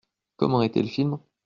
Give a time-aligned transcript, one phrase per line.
[0.35, 1.19] Comment était le film?